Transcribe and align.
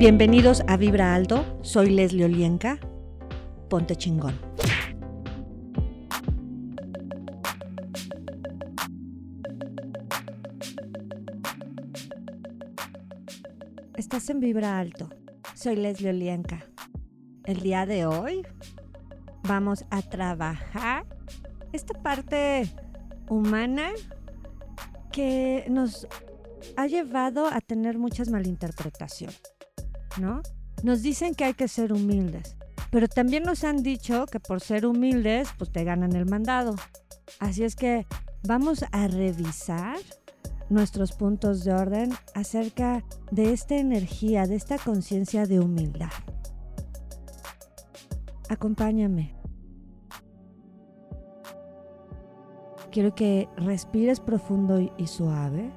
Bienvenidos 0.00 0.62
a 0.66 0.78
Vibra 0.78 1.14
Alto, 1.14 1.44
soy 1.60 1.90
Leslie 1.90 2.24
Olienka. 2.24 2.78
Ponte 3.68 3.96
chingón. 3.96 4.34
Estás 13.94 14.30
en 14.30 14.40
Vibra 14.40 14.78
Alto, 14.78 15.10
soy 15.54 15.76
Leslie 15.76 16.08
Olienka. 16.08 16.64
El 17.44 17.60
día 17.60 17.84
de 17.84 18.06
hoy 18.06 18.40
vamos 19.42 19.84
a 19.90 20.00
trabajar 20.00 21.04
esta 21.74 21.92
parte 22.02 22.72
humana 23.28 23.90
que 25.12 25.66
nos 25.68 26.08
ha 26.78 26.86
llevado 26.86 27.48
a 27.48 27.60
tener 27.60 27.98
muchas 27.98 28.30
malinterpretaciones. 28.30 29.59
¿No? 30.18 30.42
Nos 30.82 31.02
dicen 31.02 31.34
que 31.34 31.44
hay 31.44 31.54
que 31.54 31.68
ser 31.68 31.92
humildes, 31.92 32.56
pero 32.90 33.06
también 33.08 33.42
nos 33.42 33.64
han 33.64 33.82
dicho 33.82 34.26
que 34.26 34.40
por 34.40 34.60
ser 34.60 34.86
humildes, 34.86 35.48
pues 35.58 35.70
te 35.70 35.84
ganan 35.84 36.16
el 36.16 36.26
mandado. 36.26 36.74
Así 37.38 37.64
es 37.64 37.76
que 37.76 38.06
vamos 38.42 38.84
a 38.90 39.08
revisar 39.08 39.98
nuestros 40.70 41.12
puntos 41.12 41.64
de 41.64 41.72
orden 41.72 42.12
acerca 42.34 43.04
de 43.30 43.52
esta 43.52 43.76
energía, 43.76 44.46
de 44.46 44.56
esta 44.56 44.78
conciencia 44.78 45.46
de 45.46 45.60
humildad. 45.60 46.10
Acompáñame. 48.48 49.34
Quiero 52.90 53.14
que 53.14 53.48
respires 53.56 54.18
profundo 54.18 54.80
y 54.96 55.06
suave 55.06 55.70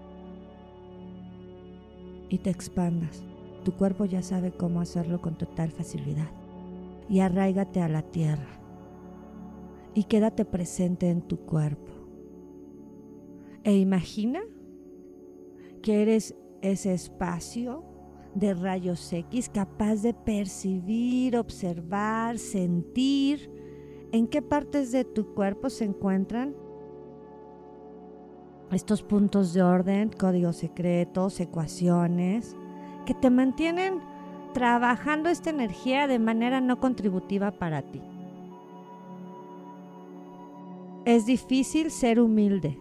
y 2.30 2.40
te 2.40 2.50
expandas. 2.50 3.24
Tu 3.64 3.74
cuerpo 3.74 4.06
ya 4.06 4.22
sabe 4.22 4.52
cómo 4.52 4.82
hacerlo 4.82 5.22
con 5.22 5.38
total 5.38 5.72
facilidad. 5.72 6.30
Y 7.10 7.20
arraigate 7.20 7.82
a 7.82 7.90
la 7.90 8.02
tierra. 8.02 8.60
Y 9.94 10.06
quédate 10.06 10.46
presente 10.46 11.10
en 11.10 11.22
tu 11.22 11.38
cuerpo. 11.38 11.92
E 13.64 13.78
imagina 13.78 14.42
que 15.82 16.02
eres 16.02 16.36
ese 16.62 16.94
espacio 16.94 17.84
de 18.36 18.54
rayos 18.54 19.12
X 19.14 19.50
capaz 19.50 20.02
de 20.02 20.14
percibir, 20.14 21.38
observar, 21.38 22.40
sentir 22.40 23.52
en 24.12 24.28
qué 24.28 24.42
partes 24.42 24.92
de 24.92 25.06
tu 25.06 25.34
cuerpo 25.34 25.70
se 25.70 25.86
encuentran 25.86 26.56
estos 28.72 29.04
puntos 29.04 29.54
de 29.54 29.62
orden, 29.62 30.10
códigos 30.10 30.58
secretos, 30.58 31.40
ecuaciones, 31.40 32.56
que 33.06 33.14
te 33.14 33.30
mantienen 33.30 34.00
trabajando 34.54 35.30
esta 35.30 35.50
energía 35.50 36.08
de 36.08 36.20
manera 36.20 36.62
no 36.62 36.80
contributiva 36.80 37.52
para 37.52 37.82
ti. 37.82 38.02
Es 41.06 41.26
difícil 41.26 41.92
ser 41.92 42.20
humilde. 42.20 42.80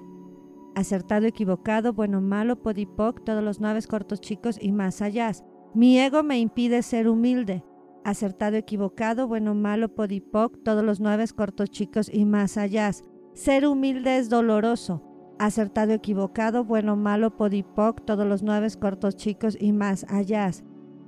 Acertado, 0.75 1.27
equivocado, 1.27 1.93
bueno, 1.93 2.20
malo, 2.20 2.56
podipoc, 2.62 3.25
todos 3.25 3.43
los 3.43 3.61
nueve 3.61 3.81
cortos 3.83 4.20
chicos 4.20 4.59
y 4.61 4.73
más 4.73 5.03
allá. 5.03 5.33
Mi 5.75 5.98
ego 5.98 6.23
me 6.23 6.39
impide 6.39 6.83
ser 6.83 7.09
humilde. 7.09 7.65
Acertado, 8.05 8.56
equivocado, 8.56 9.27
bueno, 9.27 9.55
malo, 9.55 9.95
podipoc, 9.95 10.62
todos 10.62 10.84
los 10.84 11.00
nueve 11.00 11.25
cortos 11.34 11.70
chicos 11.70 12.11
y 12.12 12.25
más 12.25 12.56
allá. 12.56 12.91
Ser 13.34 13.67
humilde 13.67 14.19
es 14.19 14.28
doloroso 14.28 15.11
acertado, 15.42 15.92
equivocado, 15.92 16.64
bueno, 16.64 16.94
malo, 16.94 17.36
podipoc, 17.36 18.04
todos 18.04 18.24
los 18.24 18.44
nueve 18.44 18.68
cortos 18.78 19.16
chicos 19.16 19.56
y 19.58 19.72
más 19.72 20.06
allá. 20.08 20.48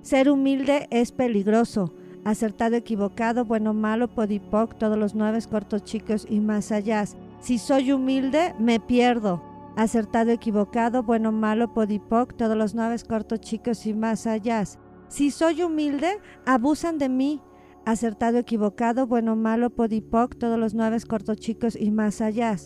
Ser 0.03 0.29
humilde 0.29 0.89
es 0.91 1.13
peligroso. 1.13 1.95
Acertado, 2.25 2.75
equivocado, 2.75 3.45
bueno, 3.45 3.75
malo, 3.75 4.09
podipoc, 4.09 4.77
todos 4.77 4.99
los 4.99 5.15
nueve 5.15 5.39
cortos 5.49 5.85
chicos 5.85 6.27
y 6.29 6.41
más 6.41 6.73
allá. 6.73 7.05
Si 7.39 7.59
soy 7.59 7.93
humilde, 7.93 8.57
me 8.59 8.81
pierdo. 8.81 9.41
Acertado, 9.77 10.33
equivocado, 10.33 11.05
bueno, 11.05 11.31
malo, 11.31 11.73
podipoc, 11.73 12.35
todos 12.35 12.57
los 12.57 12.75
nueve 12.75 12.97
cortos 13.09 13.41
chicos 13.41 13.87
y 13.87 13.95
más 13.95 14.27
allá. 14.27 14.65
Si 15.07 15.31
soy 15.31 15.63
humilde, 15.63 16.19
abusan 16.45 16.99
de 16.99 17.09
mí. 17.09 17.41
Acertado, 17.85 18.39
equivocado, 18.39 19.07
bueno, 19.07 19.37
malo, 19.37 19.71
podipoc, 19.71 20.35
todos 20.37 20.59
los 20.59 20.75
nueve 20.75 20.99
cortos 21.07 21.37
chicos 21.37 21.77
y 21.77 21.93
más 21.93 22.21
allá. 22.21 22.57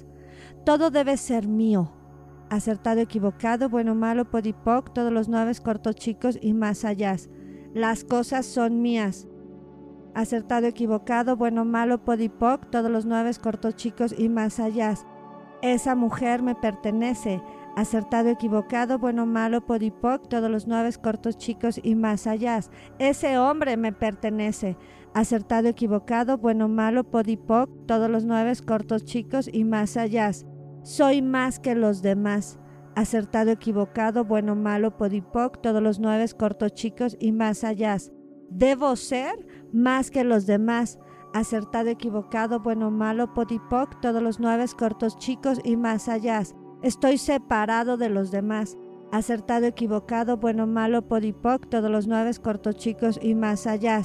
Todo 0.64 0.90
debe 0.90 1.16
ser 1.16 1.46
mío. 1.46 1.92
Acertado, 2.50 3.00
equivocado, 3.00 3.68
bueno, 3.68 3.94
malo, 3.94 4.30
podipoc, 4.30 4.92
todos 4.92 5.12
los 5.12 5.28
nueve 5.28 5.52
cortos 5.62 5.96
chicos 5.96 6.38
y 6.40 6.54
más 6.54 6.84
allá. 6.84 7.16
Las 7.74 8.04
cosas 8.04 8.46
son 8.46 8.80
mías. 8.80 9.26
Acertado, 10.14 10.66
equivocado, 10.66 11.36
bueno, 11.36 11.64
malo, 11.64 12.04
podipoc, 12.04 12.70
todos 12.70 12.90
los 12.90 13.04
nueve 13.04 13.30
cortos 13.40 13.76
chicos 13.76 14.14
y 14.16 14.28
más 14.28 14.58
allá. 14.58 14.94
Esa 15.62 15.94
mujer 15.94 16.42
me 16.42 16.54
pertenece. 16.54 17.42
Acertado, 17.76 18.28
equivocado, 18.28 18.98
bueno, 18.98 19.24
malo, 19.24 19.64
podipoc, 19.64 20.28
todos 20.28 20.50
los 20.50 20.66
nueve 20.66 20.90
cortos 21.00 21.38
chicos 21.38 21.80
y 21.82 21.94
más 21.94 22.26
allá. 22.26 22.60
Ese 22.98 23.38
hombre 23.38 23.76
me 23.76 23.92
pertenece 23.92 24.76
acertado, 25.14 25.68
equivocado, 25.68 26.38
bueno, 26.38 26.68
malo, 26.68 27.04
podipoc, 27.04 27.70
todos 27.86 28.10
los 28.10 28.24
nueve 28.24 28.52
cortos 28.66 29.04
chicos 29.04 29.48
y 29.52 29.64
más 29.64 29.96
allá. 29.96 30.30
Soy 30.82 31.22
más 31.22 31.60
que 31.60 31.74
los 31.74 32.02
demás. 32.02 32.58
Acertado, 32.96 33.52
equivocado, 33.52 34.24
bueno, 34.24 34.56
malo, 34.56 34.96
podipoc, 34.96 35.60
todos 35.60 35.82
los 35.82 36.00
nueve 36.00 36.26
cortos 36.36 36.74
chicos 36.74 37.16
y 37.20 37.30
más 37.30 37.62
allá. 37.62 37.96
Debo 38.50 38.96
ser 38.96 39.46
más 39.72 40.10
que 40.10 40.24
los 40.24 40.46
demás. 40.46 40.98
Acertado, 41.32 41.90
equivocado, 41.90 42.58
bueno, 42.58 42.90
malo, 42.90 43.34
podipoc, 43.34 44.00
todos 44.00 44.22
los 44.22 44.40
nueve 44.40 44.64
cortos 44.76 45.16
chicos 45.18 45.60
y 45.62 45.76
más 45.76 46.08
allá. 46.08 46.42
Estoy 46.82 47.18
separado 47.18 47.96
de 47.96 48.08
los 48.08 48.30
demás. 48.30 48.76
Acertado, 49.10 49.66
equivocado, 49.66 50.36
bueno, 50.36 50.66
malo, 50.66 51.08
podipoc, 51.08 51.68
todos 51.68 51.90
los 51.90 52.06
nueve 52.06 52.30
cortos 52.42 52.76
chicos 52.76 53.18
y 53.22 53.34
más 53.34 53.66
allá. 53.66 54.02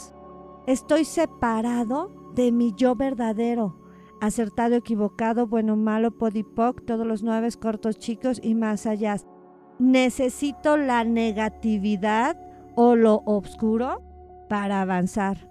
Estoy 0.66 1.06
separado 1.06 2.32
de 2.36 2.52
mi 2.52 2.74
yo 2.74 2.96
verdadero 2.96 3.84
acertado, 4.24 4.76
equivocado, 4.76 5.48
bueno, 5.48 5.76
malo, 5.76 6.12
podipoc, 6.12 6.86
todos 6.86 7.06
los 7.06 7.24
nueve 7.24 7.50
cortos 7.60 8.00
chicos 8.00 8.40
y 8.42 8.56
más 8.56 8.86
allá. 8.86 9.18
Necesito 9.80 10.78
la 10.78 11.04
negatividad 11.04 12.40
o 12.76 12.96
lo 12.96 13.22
oscuro 13.26 14.02
para 14.48 14.82
avanzar. 14.82 15.50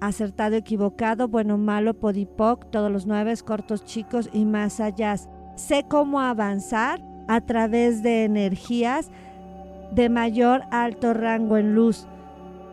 Acertado, 0.00 0.56
equivocado, 0.56 1.28
bueno, 1.28 1.58
malo, 1.58 1.92
podipoc, 1.92 2.70
todos 2.70 2.90
los 2.90 3.06
nueve 3.06 3.34
cortos 3.44 3.84
chicos 3.84 4.30
y 4.32 4.46
más 4.46 4.80
allá. 4.80 5.16
Sé 5.56 5.84
cómo 5.88 6.20
avanzar 6.20 7.00
a 7.28 7.40
través 7.40 8.02
de 8.02 8.24
energías 8.24 9.10
de 9.92 10.08
mayor 10.08 10.62
alto 10.70 11.14
rango 11.14 11.56
en 11.56 11.74
luz 11.74 12.06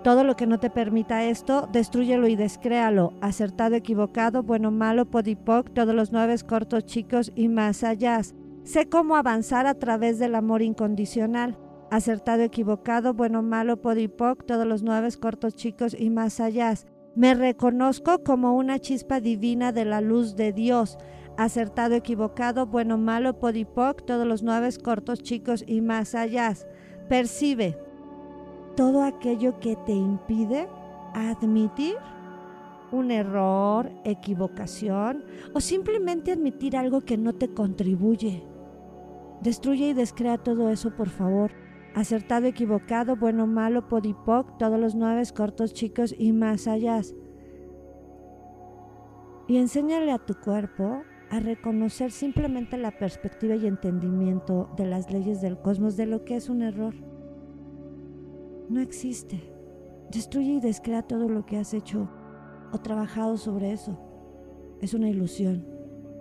todo 0.04 0.24
lo 0.24 0.36
que 0.36 0.48
no 0.48 0.60
te 0.60 0.72
permita 0.72 1.26
esto, 1.26 1.70
destruyelo 1.72 2.28
y 2.28 2.36
descréalo. 2.36 3.14
Acertado, 3.22 3.76
equivocado, 3.76 4.42
bueno, 4.42 4.72
malo, 4.72 5.06
podipoc, 5.06 5.72
todos 5.74 5.94
los 5.94 6.12
nueve 6.12 6.36
cortos 6.48 6.86
chicos 6.86 7.32
y 7.36 7.50
más 7.50 7.84
allá. 7.84 8.22
Sé 8.64 8.90
cómo 8.90 9.16
avanzar 9.16 9.68
a 9.68 9.76
través 9.76 10.18
del 10.18 10.34
amor 10.34 10.64
incondicional. 10.64 11.58
Acertado, 11.92 12.42
equivocado, 12.42 13.14
bueno, 13.14 13.44
malo, 13.44 13.78
podipoc, 13.80 14.46
todos 14.46 14.66
los 14.66 14.82
nueve 14.82 15.10
cortos 15.20 15.56
chicos 15.56 15.96
y 15.98 16.10
más 16.10 16.40
allá. 16.40 16.74
Me 17.16 17.36
reconozco 17.36 18.24
como 18.24 18.56
una 18.56 18.80
chispa 18.80 19.20
divina 19.20 19.72
de 19.72 19.86
la 19.86 20.02
luz 20.02 20.36
de 20.36 20.52
Dios. 20.52 20.98
Acertado, 21.38 21.96
equivocado, 21.96 22.68
bueno, 22.68 22.98
malo, 22.98 23.40
podipoc, 23.40 24.06
todos 24.06 24.28
los 24.28 24.44
nueve 24.44 24.70
cortos 24.84 25.24
chicos 25.24 25.64
y 25.66 25.82
más 25.82 26.14
allá. 26.14 26.54
Percibe 27.10 27.78
todo 28.76 29.04
aquello 29.04 29.60
que 29.60 29.76
te 29.76 29.94
impide 29.94 30.68
admitir 31.14 31.96
un 32.92 33.12
error, 33.12 33.92
equivocación 34.04 35.24
o 35.54 35.62
simplemente 35.62 36.32
admitir 36.32 36.76
algo 36.76 37.02
que 37.02 37.18
no 37.18 37.34
te 37.34 37.54
contribuye. 37.54 38.44
Destruye 39.42 39.90
y 39.90 39.94
descrea 39.94 40.38
todo 40.38 40.70
eso, 40.70 40.92
por 40.96 41.10
favor. 41.10 41.52
Acertado, 41.96 42.48
equivocado, 42.48 43.16
bueno, 43.16 43.48
malo, 43.48 43.88
podipoc, 43.88 44.58
todos 44.58 44.80
los 44.80 44.96
nueve 44.96 45.24
cortos 45.36 45.74
chicos 45.74 46.14
y 46.18 46.32
más 46.32 46.68
allá. 46.68 47.02
Y 49.48 49.58
enséñale 49.58 50.12
a 50.12 50.20
tu 50.20 50.36
cuerpo 50.36 51.04
a 51.32 51.40
reconocer 51.40 52.12
simplemente 52.12 52.78
la 52.78 52.92
perspectiva 52.92 53.56
y 53.56 53.66
entendimiento 53.66 54.70
de 54.78 54.86
las 54.86 55.12
leyes 55.12 55.42
del 55.42 55.58
cosmos 55.58 55.98
de 55.98 56.06
lo 56.06 56.24
que 56.24 56.36
es 56.36 56.50
un 56.50 56.62
error 56.62 56.94
no 58.72 58.80
existe. 58.80 59.42
Destruye 60.12 60.54
y 60.54 60.60
descrea 60.60 61.04
todo 61.04 61.28
lo 61.28 61.46
que 61.46 61.58
has 61.58 61.74
hecho 61.74 62.10
o 62.72 62.78
trabajado 62.80 63.38
sobre 63.38 63.74
eso. 63.74 63.98
Es 64.80 64.94
una 64.94 65.10
ilusión. 65.10 65.68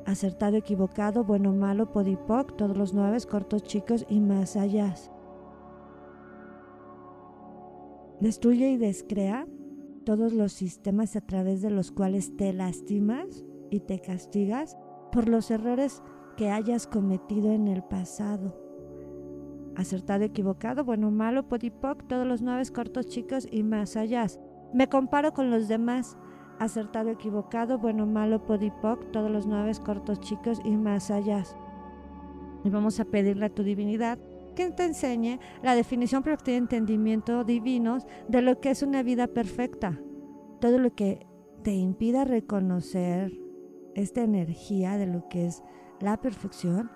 Acertado, 0.05 0.57
equivocado, 0.57 1.25
bueno, 1.25 1.53
malo, 1.53 1.93
podipoc, 1.93 2.57
todos 2.57 2.77
los 2.77 2.93
nueve, 2.93 3.19
cortos, 3.29 3.63
chicos 3.63 4.05
y 4.09 4.21
más 4.21 4.57
allá. 4.57 4.95
Destruye 8.21 8.71
y 8.71 8.77
descrea 8.77 9.47
todos 10.05 10.33
los 10.33 10.53
sistemas 10.53 11.15
a 11.17 11.21
través 11.21 11.63
de 11.63 11.71
los 11.71 11.93
cuales 11.93 12.37
te 12.37 12.53
lastimas 12.53 13.45
y 13.71 13.81
te 13.81 14.01
castigas 14.01 14.77
por 15.11 15.29
los 15.29 15.51
errores 15.51 16.03
que 16.37 16.51
hayas 16.51 16.87
cometido 16.87 17.53
en 17.53 17.69
el 17.69 17.83
pasado. 17.83 18.57
Acertado, 19.77 20.25
equivocado, 20.25 20.85
bueno, 20.85 21.11
malo, 21.11 21.49
podipoc, 21.49 22.07
todos 22.07 22.27
los 22.27 22.43
nueve 22.43 22.63
cortos 22.75 23.07
chicos 23.07 23.47
y 23.51 23.63
más 23.63 23.97
allá. 23.97 24.27
Me 24.75 24.89
comparo 24.89 25.33
con 25.33 25.51
los 25.51 25.69
demás. 25.69 26.17
Acertado, 26.59 27.11
equivocado, 27.11 27.79
bueno, 27.79 28.07
malo, 28.07 28.45
podipoc, 28.45 29.11
todos 29.13 29.31
los 29.31 29.47
nueve 29.47 29.73
cortos 29.85 30.21
chicos 30.21 30.61
y 30.65 30.77
más 30.77 31.11
allá. 31.11 31.43
Y 32.65 32.71
vamos 32.71 33.01
a 33.01 33.05
pedirle 33.05 33.47
a 33.47 33.55
tu 33.55 33.63
divinidad 33.63 34.19
que 34.55 34.71
te 34.71 34.85
enseñe 34.85 35.39
la 35.63 35.75
definición 35.75 36.23
práctica 36.23 36.53
de 36.53 36.59
entendimiento 36.59 37.45
divinos 37.45 38.07
de 38.29 38.43
lo 38.43 38.61
que 38.61 38.71
es 38.71 38.83
una 38.83 39.03
vida 39.03 39.27
perfecta. 39.27 40.01
Todo 40.61 40.79
lo 40.79 40.95
que 40.95 41.27
te 41.63 41.73
impida 41.73 42.25
reconocer 42.25 43.33
esta 43.95 44.23
energía 44.23 44.97
de 44.97 45.07
lo 45.07 45.29
que 45.29 45.47
es 45.47 45.63
la 46.01 46.21
perfección, 46.21 46.91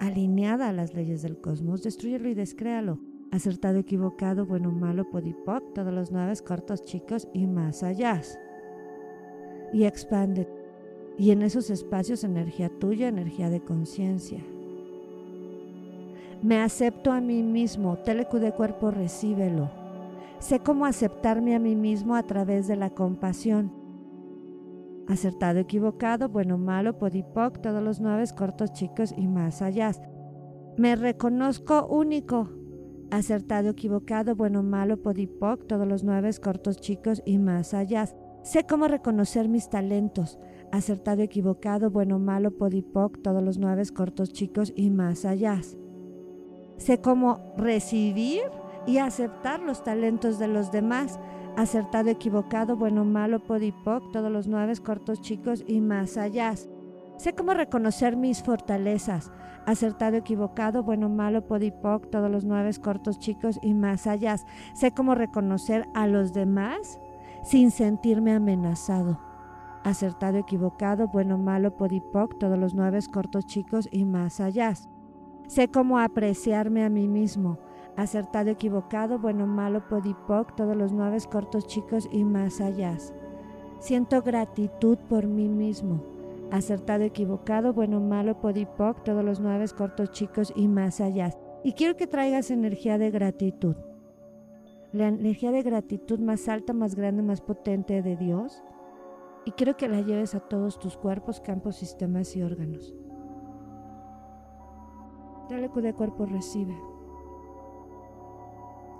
alineada 0.00 0.68
a 0.68 0.72
las 0.72 0.94
leyes 0.94 1.22
del 1.22 1.40
cosmos, 1.40 1.82
destruyelo 1.82 2.28
y 2.28 2.34
descréalo. 2.34 2.98
Acertado, 3.30 3.78
equivocado, 3.78 4.46
bueno, 4.46 4.70
malo, 4.70 5.10
podipoc, 5.10 5.74
todos 5.74 5.92
los 5.92 6.10
nueve 6.10 6.32
cortos, 6.46 6.82
chicos 6.82 7.28
y 7.34 7.46
más 7.46 7.82
allá. 7.82 8.22
Y 9.72 9.84
expande. 9.84 10.48
Y 11.18 11.30
en 11.32 11.42
esos 11.42 11.68
espacios 11.68 12.24
energía 12.24 12.70
tuya, 12.78 13.08
energía 13.08 13.50
de 13.50 13.60
conciencia. 13.60 14.40
Me 16.40 16.60
acepto 16.60 17.10
a 17.10 17.20
mí 17.20 17.42
mismo, 17.42 17.98
telecu 17.98 18.38
de 18.38 18.52
cuerpo, 18.52 18.90
recíbelo. 18.92 19.68
Sé 20.38 20.60
cómo 20.60 20.86
aceptarme 20.86 21.56
a 21.56 21.58
mí 21.58 21.74
mismo 21.74 22.14
a 22.14 22.22
través 22.22 22.68
de 22.68 22.76
la 22.76 22.90
compasión. 22.90 23.77
Acertado, 25.08 25.58
equivocado, 25.58 26.28
bueno, 26.28 26.58
malo, 26.58 26.98
podipoc, 26.98 27.60
todos 27.62 27.82
los 27.82 27.98
nueve 28.00 28.24
cortos, 28.36 28.72
chicos 28.72 29.14
y 29.16 29.26
más 29.26 29.62
allá. 29.62 29.92
Me 30.76 30.96
reconozco 30.96 31.86
único. 31.86 32.50
Acertado, 33.10 33.70
equivocado, 33.70 34.36
bueno, 34.36 34.62
malo, 34.62 35.02
podipoc, 35.02 35.66
todos 35.66 35.88
los 35.88 36.04
nueve 36.04 36.30
cortos, 36.42 36.78
chicos 36.78 37.22
y 37.24 37.38
más 37.38 37.72
allá. 37.72 38.04
Sé 38.42 38.66
cómo 38.66 38.86
reconocer 38.86 39.48
mis 39.48 39.70
talentos. 39.70 40.38
Acertado, 40.72 41.22
equivocado, 41.22 41.90
bueno, 41.90 42.18
malo, 42.18 42.50
podipoc, 42.50 43.22
todos 43.22 43.42
los 43.42 43.56
nueve 43.56 43.82
cortos, 43.94 44.32
chicos 44.34 44.74
y 44.76 44.90
más 44.90 45.24
allá. 45.24 45.58
Sé 46.76 47.00
cómo 47.00 47.54
recibir 47.56 48.42
y 48.86 48.98
aceptar 48.98 49.60
los 49.60 49.82
talentos 49.82 50.38
de 50.38 50.48
los 50.48 50.70
demás. 50.70 51.18
Acertado, 51.58 52.08
equivocado, 52.08 52.76
bueno, 52.76 53.04
malo, 53.04 53.40
podipoc, 53.40 54.12
todos 54.12 54.30
los 54.30 54.46
nueve 54.46 54.74
cortos, 54.76 55.20
chicos 55.20 55.64
y 55.66 55.80
más 55.80 56.16
allá. 56.16 56.54
Sé 57.16 57.34
cómo 57.34 57.52
reconocer 57.52 58.16
mis 58.16 58.44
fortalezas. 58.44 59.32
Acertado, 59.66 60.16
equivocado, 60.18 60.84
bueno, 60.84 61.08
malo, 61.08 61.48
podipoc, 61.48 62.10
todos 62.10 62.30
los 62.30 62.44
nueve 62.44 62.70
cortos, 62.80 63.18
chicos 63.18 63.58
y 63.60 63.74
más 63.74 64.06
allá. 64.06 64.36
Sé 64.74 64.92
cómo 64.92 65.16
reconocer 65.16 65.88
a 65.94 66.06
los 66.06 66.32
demás 66.32 67.00
sin 67.42 67.72
sentirme 67.72 68.34
amenazado. 68.34 69.18
Acertado, 69.82 70.38
equivocado, 70.38 71.08
bueno, 71.08 71.38
malo, 71.38 71.76
podipoc, 71.76 72.38
todos 72.38 72.56
los 72.56 72.72
nueve 72.72 73.00
cortos, 73.12 73.46
chicos 73.46 73.88
y 73.90 74.04
más 74.04 74.38
allá. 74.38 74.74
Sé 75.48 75.66
cómo 75.66 75.98
apreciarme 75.98 76.84
a 76.84 76.88
mí 76.88 77.08
mismo. 77.08 77.58
Acertado, 77.98 78.50
equivocado, 78.50 79.18
bueno, 79.18 79.48
malo, 79.48 79.88
podipoc, 79.88 80.54
todos 80.54 80.76
los 80.76 80.92
nueve 80.92 81.18
cortos 81.28 81.66
chicos 81.66 82.08
y 82.12 82.22
más 82.22 82.60
allá. 82.60 82.96
Siento 83.80 84.22
gratitud 84.22 84.96
por 85.08 85.26
mí 85.26 85.48
mismo. 85.48 86.04
Acertado, 86.52 87.02
equivocado, 87.02 87.72
bueno, 87.72 87.98
malo, 87.98 88.40
podipoc, 88.40 89.02
todos 89.02 89.24
los 89.24 89.40
nueve 89.40 89.64
cortos 89.76 90.12
chicos 90.12 90.52
y 90.54 90.68
más 90.68 91.00
allá. 91.00 91.32
Y 91.64 91.72
quiero 91.72 91.96
que 91.96 92.06
traigas 92.06 92.52
energía 92.52 92.98
de 92.98 93.10
gratitud. 93.10 93.74
La 94.92 95.08
energía 95.08 95.50
de 95.50 95.64
gratitud 95.64 96.20
más 96.20 96.48
alta, 96.48 96.72
más 96.72 96.94
grande, 96.94 97.24
más 97.24 97.40
potente 97.40 98.00
de 98.00 98.16
Dios. 98.16 98.62
Y 99.44 99.50
quiero 99.50 99.76
que 99.76 99.88
la 99.88 100.02
lleves 100.02 100.36
a 100.36 100.40
todos 100.40 100.78
tus 100.78 100.96
cuerpos, 100.96 101.40
campos, 101.40 101.74
sistemas 101.74 102.36
y 102.36 102.42
órganos. 102.42 102.94
Dale 105.50 105.68
cuerpo 105.68 106.26
recibe 106.26 106.76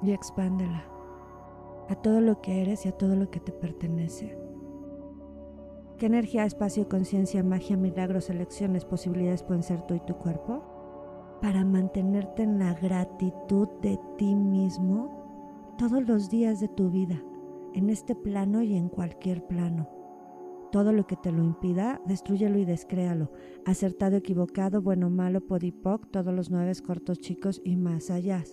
y 0.03 0.13
expándela 0.13 0.85
a 1.89 1.95
todo 1.97 2.21
lo 2.21 2.41
que 2.41 2.63
eres 2.63 2.85
y 2.85 2.89
a 2.89 2.93
todo 2.93 3.17
lo 3.17 3.31
que 3.31 3.41
te 3.41 3.53
pertenece. 3.53 4.39
¿Qué 5.97 6.07
energía, 6.07 6.45
espacio, 6.45 6.89
conciencia, 6.89 7.43
magia, 7.43 7.77
milagros, 7.77 8.31
elecciones, 8.31 8.85
posibilidades 8.85 9.43
pueden 9.43 9.63
ser 9.63 9.83
tú 9.83 9.95
y 9.95 10.01
tu 10.01 10.15
cuerpo? 10.17 11.39
Para 11.43 11.65
mantenerte 11.65 12.43
en 12.43 12.59
la 12.59 12.75
gratitud 12.75 13.69
de 13.83 13.99
ti 14.17 14.35
mismo 14.35 15.75
todos 15.79 16.07
los 16.07 16.29
días 16.29 16.61
de 16.61 16.69
tu 16.69 16.91
vida, 16.91 17.23
en 17.75 17.91
este 17.91 18.15
plano 18.15 18.63
y 18.63 18.77
en 18.77 18.89
cualquier 18.89 19.47
plano. 19.47 19.89
Todo 20.71 20.93
lo 20.93 21.07
que 21.07 21.17
te 21.17 21.33
lo 21.33 21.43
impida, 21.43 22.01
destruyelo 22.07 22.59
y 22.59 22.65
descréalo. 22.65 23.33
Acertado, 23.65 24.17
equivocado, 24.17 24.83
bueno, 24.83 25.09
malo, 25.09 25.41
podipoc, 25.41 26.11
todos 26.11 26.35
los 26.35 26.51
nueve 26.51 26.73
cortos 26.85 27.19
chicos 27.19 27.63
y 27.65 27.77
más 27.77 28.11
allá. 28.11 28.45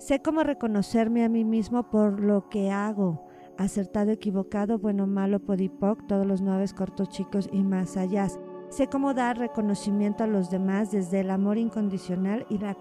Sé 0.00 0.22
cómo 0.22 0.42
reconocerme 0.44 1.24
a 1.24 1.28
mí 1.28 1.44
mismo 1.44 1.82
por 1.90 2.20
lo 2.20 2.48
que 2.48 2.70
hago. 2.70 3.26
Acertado, 3.58 4.12
equivocado, 4.12 4.78
bueno, 4.78 5.06
malo, 5.06 5.40
podipoc, 5.40 6.06
todos 6.06 6.26
los 6.26 6.40
nueve 6.40 6.64
cortos 6.74 7.10
chicos 7.10 7.50
y 7.52 7.62
más 7.62 7.98
allá. 7.98 8.26
Sé 8.70 8.86
cómo 8.86 9.12
dar 9.12 9.36
reconocimiento 9.36 10.24
a 10.24 10.26
los 10.26 10.48
demás 10.48 10.90
desde 10.90 11.20
el 11.20 11.30
amor 11.30 11.58
incondicional 11.58 12.46
y 12.48 12.56
la 12.56 12.78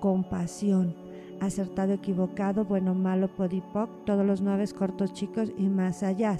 compasión. 0.00 0.94
Acertado, 1.40 1.92
equivocado, 1.92 2.64
bueno, 2.64 2.94
malo, 2.94 3.34
podipoc, 3.34 4.04
todos 4.04 4.24
los 4.24 4.40
nueve 4.40 4.64
cortos 4.68 5.12
chicos 5.12 5.52
y 5.56 5.68
más 5.68 6.04
allá. 6.04 6.36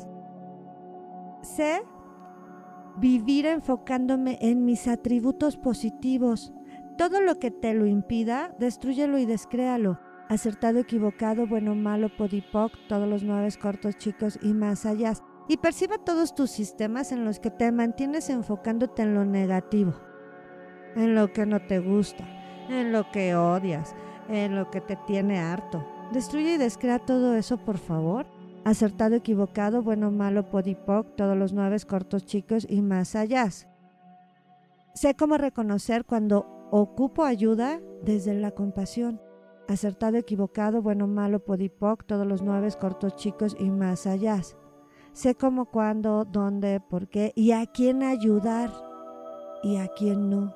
Sé 1.42 1.82
vivir 2.98 3.46
enfocándome 3.46 4.38
en 4.40 4.64
mis 4.64 4.86
atributos 4.86 5.56
positivos. 5.56 6.52
Todo 6.96 7.20
lo 7.20 7.40
que 7.40 7.50
te 7.50 7.74
lo 7.74 7.86
impida, 7.86 8.54
destruyelo 8.60 9.18
y 9.18 9.26
descréalo. 9.26 9.98
Acertado, 10.30 10.78
equivocado, 10.78 11.46
bueno, 11.46 11.74
malo, 11.74 12.08
podipoc, 12.16 12.72
todos 12.88 13.08
los 13.08 13.24
nueve 13.24 13.48
cortos 13.60 13.98
chicos 13.98 14.38
y 14.40 14.54
más 14.54 14.86
allá. 14.86 15.12
Y 15.48 15.56
perciba 15.56 15.98
todos 15.98 16.34
tus 16.34 16.50
sistemas 16.50 17.10
en 17.10 17.24
los 17.24 17.40
que 17.40 17.50
te 17.50 17.72
mantienes 17.72 18.30
enfocándote 18.30 19.02
en 19.02 19.14
lo 19.14 19.24
negativo, 19.24 19.92
en 20.94 21.16
lo 21.16 21.32
que 21.32 21.44
no 21.44 21.60
te 21.66 21.80
gusta, 21.80 22.24
en 22.68 22.92
lo 22.92 23.10
que 23.10 23.34
odias, 23.34 23.94
en 24.28 24.54
lo 24.54 24.70
que 24.70 24.80
te 24.80 24.96
tiene 25.06 25.40
harto. 25.40 25.84
Destruye 26.12 26.54
y 26.54 26.58
descrea 26.58 27.00
todo 27.00 27.34
eso, 27.34 27.58
por 27.58 27.78
favor 27.78 28.26
acertado, 28.64 29.16
equivocado, 29.16 29.82
bueno, 29.82 30.10
malo, 30.10 30.50
podipoc, 30.50 31.16
todos 31.16 31.36
los 31.36 31.52
nueve 31.52 31.76
cortos 31.86 32.24
chicos 32.24 32.66
y 32.68 32.82
más 32.82 33.14
allá. 33.16 33.48
Sé 34.94 35.14
cómo 35.14 35.38
reconocer 35.38 36.04
cuando 36.04 36.68
ocupo 36.70 37.24
ayuda 37.24 37.80
desde 38.04 38.34
la 38.34 38.50
compasión. 38.50 39.20
Acertado, 39.70 40.16
equivocado, 40.16 40.82
bueno, 40.82 41.06
malo, 41.06 41.44
podipoc, 41.44 42.02
todos 42.04 42.26
los 42.26 42.42
nueve 42.42 42.66
cortos 42.80 43.14
chicos 43.14 43.54
y 43.56 43.70
más 43.70 44.04
allá. 44.04 44.40
Sé 45.12 45.36
cómo, 45.36 45.66
cuándo, 45.66 46.24
dónde, 46.24 46.80
por 46.80 47.06
qué 47.06 47.32
y 47.36 47.52
a 47.52 47.64
quién 47.66 48.02
ayudar 48.02 48.72
y 49.62 49.76
a 49.76 49.86
quién 49.86 50.28
no. 50.28 50.52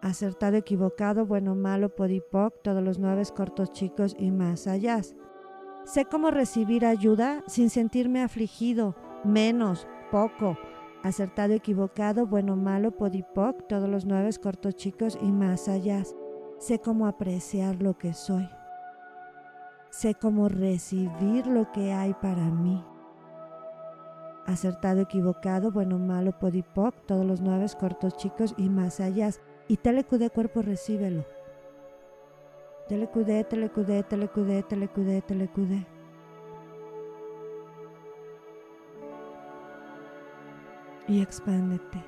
Acertado, 0.00 0.56
equivocado, 0.56 1.26
bueno, 1.26 1.54
malo, 1.54 1.94
podipoc, 1.94 2.54
todos 2.62 2.82
los 2.82 2.98
nueve 2.98 3.22
cortos 3.36 3.70
chicos 3.72 4.16
y 4.18 4.30
más 4.30 4.66
allá. 4.66 5.02
Sé 5.84 6.06
cómo 6.06 6.30
recibir 6.30 6.86
ayuda 6.86 7.44
sin 7.48 7.68
sentirme 7.68 8.22
afligido, 8.22 8.96
menos, 9.24 9.86
poco, 10.10 10.56
acertado, 11.02 11.52
equivocado, 11.52 12.26
bueno, 12.26 12.56
malo, 12.56 12.92
podipoc, 12.92 13.68
todos 13.68 13.90
los 13.90 14.06
nueve 14.06 14.30
cortos 14.42 14.74
chicos 14.74 15.18
y 15.20 15.30
más 15.30 15.68
allá. 15.68 16.02
Sé 16.62 16.78
cómo 16.78 17.08
apreciar 17.08 17.82
lo 17.82 17.98
que 17.98 18.14
soy. 18.14 18.48
Sé 19.90 20.14
cómo 20.14 20.48
recibir 20.48 21.44
lo 21.44 21.72
que 21.72 21.92
hay 21.92 22.14
para 22.14 22.44
mí. 22.44 22.84
Acertado, 24.46 25.00
equivocado, 25.00 25.72
bueno, 25.72 25.98
malo, 25.98 26.38
podipoc, 26.38 26.94
todos 27.04 27.26
los 27.26 27.40
nueve 27.40 27.66
cortos 27.80 28.16
chicos 28.16 28.54
y 28.56 28.68
más 28.68 29.00
allá. 29.00 29.30
Y 29.66 29.78
telecu 29.78 30.18
de 30.18 30.30
cuerpo 30.30 30.62
recíbelo. 30.62 31.24
Telecudé, 32.86 33.42
telecudé, 33.42 34.04
telecudé, 34.04 34.62
telecudé, 34.62 35.20
telecudé. 35.20 35.86
Y 41.08 41.22
expándete. 41.22 42.04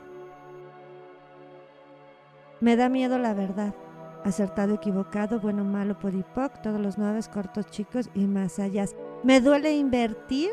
Me 2.60 2.76
da 2.76 2.88
miedo 2.88 3.18
la 3.18 3.34
verdad. 3.34 3.74
Acertado, 4.24 4.74
equivocado, 4.74 5.38
bueno, 5.38 5.64
malo, 5.64 5.98
podipoc, 5.98 6.62
todos 6.62 6.80
los 6.80 6.96
nueve 6.96 7.20
cortos, 7.30 7.66
chicos 7.66 8.08
y 8.14 8.24
más 8.24 8.58
allá. 8.58 8.86
Me 9.22 9.42
duele 9.42 9.76
invertir 9.76 10.50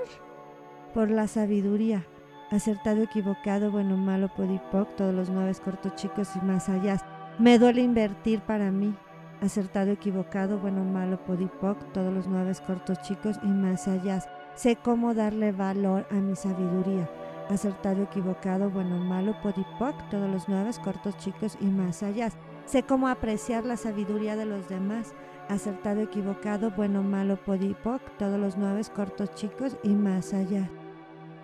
por 0.94 1.10
la 1.10 1.28
sabiduría. 1.28 2.06
Acertado, 2.52 3.02
equivocado, 3.02 3.72
bueno, 3.72 3.96
malo, 3.96 4.28
podipoc, 4.36 4.94
todos 4.98 5.14
los 5.16 5.30
nueve 5.30 5.54
cortos, 5.64 5.96
chicos 5.96 6.36
y 6.36 6.46
más 6.46 6.68
allá. 6.68 6.98
Me 7.40 7.58
duele 7.58 7.82
invertir 7.82 8.42
para 8.42 8.72
mí. 8.72 8.94
Acertado, 9.42 9.92
equivocado, 9.92 10.60
bueno, 10.60 10.84
malo, 10.84 11.18
podipoc, 11.26 11.94
todos 11.94 12.14
los 12.14 12.28
nueve 12.28 12.52
cortos, 12.68 13.02
chicos 13.04 13.40
y 13.42 13.48
más 13.48 13.88
allá. 13.88 14.22
Sé 14.54 14.76
cómo 14.76 15.14
darle 15.14 15.54
valor 15.54 16.06
a 16.12 16.16
mi 16.16 16.36
sabiduría. 16.36 17.10
Acertado, 17.50 18.04
equivocado, 18.04 18.70
bueno, 18.70 18.98
malo, 18.98 19.34
podipoc, 19.42 19.96
todos 20.10 20.30
los 20.30 20.50
nueve 20.50 20.72
cortos, 20.84 21.16
chicos 21.18 21.58
y 21.62 21.68
más 21.68 22.04
allá. 22.04 22.32
Sé 22.66 22.84
cómo 22.84 23.08
apreciar 23.08 23.66
la 23.66 23.78
sabiduría 23.78 24.36
de 24.36 24.46
los 24.46 24.70
demás. 24.70 25.14
Acertado, 25.50 26.02
equivocado, 26.02 26.72
bueno, 26.72 27.04
malo, 27.04 27.36
podipoc, 27.36 28.02
todos 28.18 28.40
los 28.40 28.58
nueve 28.58 28.82
cortos, 28.96 29.34
chicos 29.36 29.76
y 29.84 29.90
más 29.90 30.34
allá. 30.34 30.70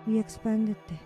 Y 0.06 0.18
expándete. 0.18 0.98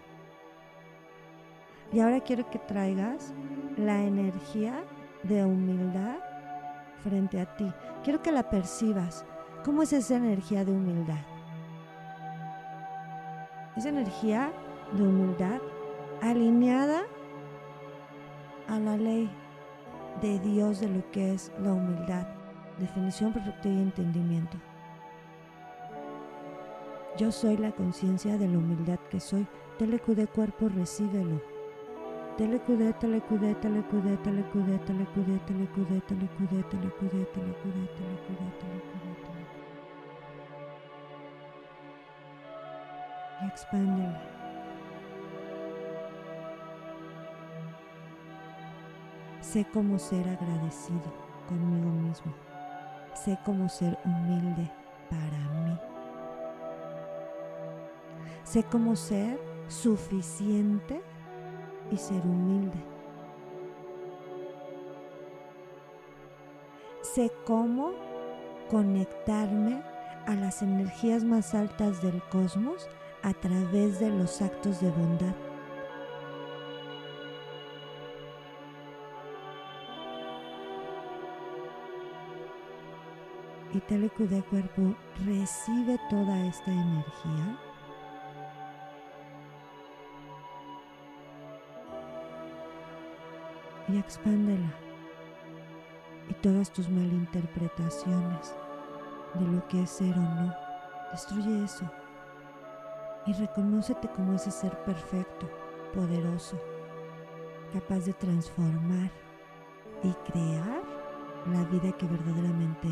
Y 1.92 2.00
ahora 2.00 2.20
quiero 2.20 2.48
que 2.48 2.58
traigas 2.58 3.34
la 3.76 4.02
energía 4.02 4.84
de 5.24 5.44
humildad 5.44 6.18
frente 7.02 7.40
a 7.40 7.56
ti. 7.56 7.70
Quiero 8.04 8.22
que 8.22 8.32
la 8.32 8.48
percibas. 8.48 9.24
¿Cómo 9.64 9.82
es 9.82 9.92
esa 9.92 10.16
energía 10.16 10.64
de 10.64 10.72
humildad? 10.72 11.20
Esa 13.76 13.88
energía 13.88 14.52
de 14.92 15.02
humildad 15.02 15.60
alineada 16.20 17.02
a 18.68 18.78
la 18.78 18.96
ley 18.96 19.30
de 20.20 20.38
Dios 20.40 20.80
de 20.80 20.88
lo 20.88 21.10
que 21.10 21.32
es 21.34 21.50
la 21.62 21.72
humildad, 21.72 22.26
definición 22.78 23.32
perfecta 23.32 23.68
y 23.68 23.78
entendimiento. 23.78 24.58
Yo 27.18 27.30
soy 27.30 27.56
la 27.56 27.72
conciencia 27.72 28.38
de 28.38 28.48
la 28.48 28.58
humildad 28.58 28.98
que 29.10 29.20
soy. 29.20 29.46
Telecudé 29.78 30.26
cuerpo, 30.26 30.68
recíbelo. 30.68 31.40
Telecudé, 32.38 32.94
telecudé, 32.94 33.54
telecudé, 33.56 34.16
telecudé, 34.16 34.78
telecudé, 34.78 35.38
telecudé, 35.46 36.00
telecudé, 36.00 36.00
telecudé, 36.00 36.62
telecudé, 36.62 37.24
telecudé, 37.24 37.26
telecudé, 37.26 38.22
Y 43.42 43.46
expándela. 43.46 44.41
Sé 49.52 49.66
cómo 49.70 49.98
ser 49.98 50.26
agradecido 50.26 51.12
conmigo 51.46 51.90
mismo. 51.90 52.32
Sé 53.12 53.38
cómo 53.44 53.68
ser 53.68 53.98
humilde 54.02 54.72
para 55.10 55.38
mí. 55.60 55.78
Sé 58.44 58.62
cómo 58.62 58.96
ser 58.96 59.38
suficiente 59.68 61.02
y 61.90 61.98
ser 61.98 62.22
humilde. 62.22 62.82
Sé 67.02 67.30
cómo 67.44 67.90
conectarme 68.70 69.82
a 70.28 70.34
las 70.34 70.62
energías 70.62 71.24
más 71.24 71.54
altas 71.54 72.00
del 72.00 72.22
cosmos 72.30 72.88
a 73.22 73.34
través 73.34 74.00
de 74.00 74.08
los 74.08 74.40
actos 74.40 74.80
de 74.80 74.90
bondad. 74.90 75.34
Y 83.74 84.26
de 84.26 84.42
cuerpo 84.42 84.94
recibe 85.24 85.98
toda 86.10 86.46
esta 86.46 86.70
energía. 86.70 87.58
Y 93.88 93.98
expándela. 93.98 94.72
Y 96.28 96.34
todas 96.34 96.70
tus 96.70 96.88
malinterpretaciones 96.88 98.54
de 99.34 99.46
lo 99.46 99.66
que 99.68 99.82
es 99.82 99.90
ser 99.90 100.14
o 100.16 100.20
no, 100.20 100.54
destruye 101.10 101.64
eso. 101.64 101.90
Y 103.26 103.32
reconócete 103.32 104.08
como 104.08 104.34
ese 104.34 104.50
ser 104.50 104.76
perfecto, 104.84 105.48
poderoso, 105.94 106.58
capaz 107.72 108.00
de 108.00 108.12
transformar 108.12 109.10
y 110.02 110.12
crear 110.30 110.82
la 111.52 111.64
vida 111.64 111.92
que 111.96 112.06
verdaderamente 112.06 112.88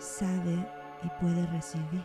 sabe 0.00 0.66
y 1.02 1.08
puede 1.20 1.46
recibir. 1.48 2.04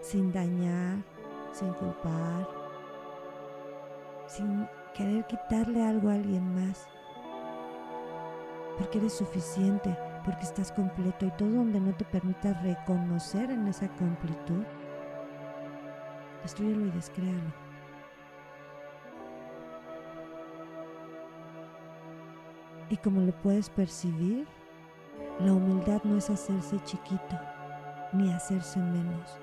Sin 0.00 0.32
dañar, 0.32 0.98
sin 1.52 1.72
culpar, 1.74 2.48
sin 4.26 4.66
querer 4.94 5.24
quitarle 5.26 5.86
algo 5.86 6.08
a 6.08 6.14
alguien 6.14 6.54
más. 6.54 6.88
Porque 8.76 8.98
eres 8.98 9.12
suficiente, 9.12 9.96
porque 10.24 10.42
estás 10.42 10.72
completo 10.72 11.26
y 11.26 11.30
todo 11.32 11.50
donde 11.50 11.80
no 11.80 11.94
te 11.94 12.04
permita 12.04 12.54
reconocer 12.62 13.50
en 13.50 13.68
esa 13.68 13.88
completud, 13.96 14.64
destruyelo 16.42 16.86
y 16.86 16.90
descréalo. 16.90 17.69
Y 22.90 22.96
como 22.96 23.20
lo 23.20 23.32
puedes 23.32 23.70
percibir, 23.70 24.46
la 25.38 25.52
humildad 25.52 26.02
no 26.02 26.16
es 26.16 26.28
hacerse 26.28 26.78
chiquito 26.82 27.38
ni 28.12 28.32
hacerse 28.32 28.80
menos, 28.80 29.38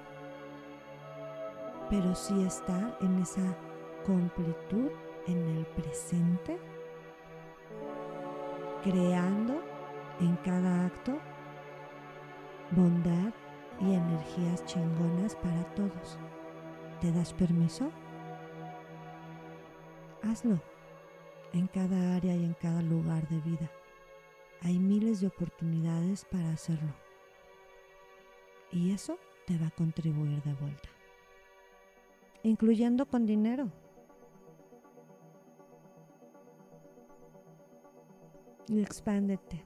pero 1.90 2.14
sí 2.14 2.44
estar 2.44 2.98
en 3.00 3.20
esa 3.20 3.56
completud 4.06 4.90
en 5.28 5.38
el 5.58 5.66
presente, 5.68 6.60
creando 8.84 9.62
en 10.20 10.36
cada 10.44 10.86
acto 10.86 11.18
bondad 12.72 13.32
y 13.80 13.94
energías 13.94 14.66
chingonas 14.66 15.36
para 15.36 15.64
todos. 15.74 16.20
¿Te 17.00 17.14
das 17.14 17.32
permiso? 17.34 17.90
Hazlo 20.22 20.60
en 21.54 21.68
cada 21.68 22.16
área 22.16 22.36
y 22.36 22.44
en 22.44 22.54
cada 22.54 22.82
lugar 22.82 23.28
de 23.30 23.40
vida. 23.42 23.72
Hay 24.62 24.80
miles 24.80 25.22
de 25.22 25.28
oportunidades 25.28 26.26
para 26.26 26.52
hacerlo. 26.52 26.94
Y 28.72 28.92
eso 28.92 29.18
te 29.46 29.58
va 29.58 29.68
a 29.68 29.72
contribuir 29.72 30.42
de 30.44 30.54
vuelta. 30.54 30.90
Incluyendo 32.44 33.06
con 33.06 33.26
dinero. 33.26 33.72
Y 38.68 38.82
expándete. 38.82 39.66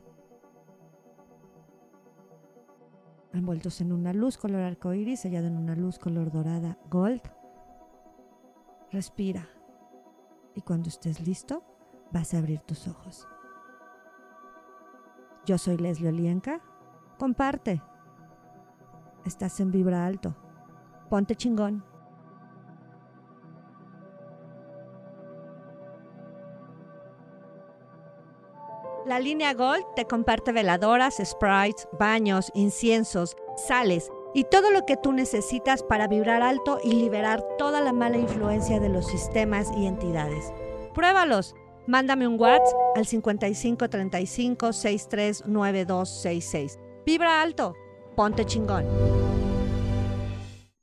Envueltos 3.34 3.80
en 3.82 3.94
una 3.94 4.14
luz 4.14 4.38
color 4.38 4.62
arcoíris, 4.62 5.22
sellado 5.22 5.48
en 5.48 5.58
una 5.58 5.76
luz 5.76 5.98
color 5.98 6.32
dorada 6.32 6.78
gold. 6.90 7.22
Respira. 8.92 9.48
Y 10.54 10.62
cuando 10.62 10.90
estés 10.90 11.26
listo, 11.26 11.64
vas 12.12 12.34
a 12.34 12.38
abrir 12.38 12.60
tus 12.62 12.88
ojos. 12.88 13.28
Yo 15.46 15.58
soy 15.58 15.78
Leslie 15.78 16.10
Olienka. 16.10 16.62
Comparte. 17.18 17.82
Estás 19.26 19.60
en 19.60 19.72
Vibra 19.72 20.06
Alto. 20.06 20.36
Ponte 21.10 21.36
chingón. 21.36 21.84
La 29.06 29.20
línea 29.20 29.54
Gold 29.54 29.84
te 29.96 30.06
comparte 30.06 30.52
veladoras, 30.52 31.18
sprites, 31.24 31.88
baños, 32.00 32.52
inciensos, 32.54 33.36
sales 33.58 34.12
y 34.34 34.46
todo 34.46 34.72
lo 34.72 34.86
que 34.86 34.96
tú 34.96 35.12
necesitas 35.12 35.84
para 35.84 36.08
vibrar 36.08 36.44
alto 36.44 36.80
y 36.84 36.94
liberar 36.94 37.44
toda 37.58 37.82
la 37.82 37.94
mala 37.94 38.18
influencia 38.18 38.80
de 38.80 38.90
los 38.90 39.08
sistemas 39.08 39.72
y 39.76 39.88
entidades. 39.88 40.54
Pruébalos. 40.94 41.56
Mándame 41.88 42.28
un 42.28 42.40
WhatsApp 42.40 42.76
al 42.96 43.06
5535 43.06 44.74
639266. 44.74 46.80
Vibra 47.06 47.42
alto. 47.42 47.76
Ponte 48.16 48.46
chingón. 48.46 48.86